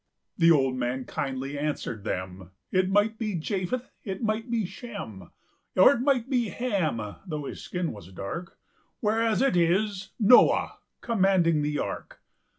The 0.35 0.49
old 0.49 0.75
man 0.77 1.05
kindly 1.05 1.59
answered 1.59 2.03
them:"It 2.05 2.89
might 2.89 3.19
be 3.19 3.35
Japheth, 3.35 3.91
it 4.03 4.23
might 4.23 4.49
be 4.49 4.65
Shem, 4.65 5.29
Or 5.77 5.91
it 5.93 5.99
might 6.01 6.27
be 6.27 6.49
Ham 6.49 7.17
(though 7.27 7.45
his 7.45 7.61
skin 7.61 7.91
was 7.91 8.11
dark),Whereas 8.11 9.43
it 9.43 9.55
is 9.55 10.09
Noah, 10.19 10.79
commanding 11.01 11.61
the 11.61 11.77
Ark. 11.77 12.19